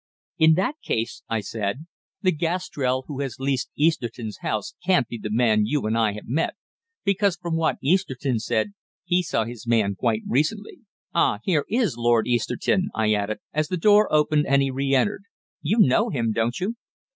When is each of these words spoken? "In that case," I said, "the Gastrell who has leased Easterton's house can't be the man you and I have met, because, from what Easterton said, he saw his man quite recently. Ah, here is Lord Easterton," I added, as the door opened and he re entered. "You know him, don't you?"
"In 0.39 0.55
that 0.55 0.77
case," 0.83 1.21
I 1.29 1.41
said, 1.41 1.85
"the 2.23 2.31
Gastrell 2.31 3.03
who 3.05 3.19
has 3.19 3.37
leased 3.39 3.69
Easterton's 3.75 4.39
house 4.39 4.73
can't 4.83 5.07
be 5.07 5.19
the 5.19 5.29
man 5.29 5.67
you 5.67 5.85
and 5.85 5.95
I 5.95 6.13
have 6.13 6.25
met, 6.27 6.55
because, 7.03 7.35
from 7.35 7.55
what 7.55 7.77
Easterton 7.83 8.39
said, 8.39 8.73
he 9.03 9.21
saw 9.21 9.45
his 9.45 9.67
man 9.67 9.93
quite 9.93 10.23
recently. 10.27 10.79
Ah, 11.13 11.37
here 11.43 11.65
is 11.69 11.97
Lord 11.97 12.25
Easterton," 12.27 12.89
I 12.95 13.13
added, 13.13 13.41
as 13.53 13.67
the 13.67 13.77
door 13.77 14.11
opened 14.11 14.47
and 14.47 14.63
he 14.63 14.71
re 14.71 14.91
entered. 14.95 15.21
"You 15.61 15.77
know 15.77 16.09
him, 16.09 16.31
don't 16.31 16.59
you?" 16.59 16.77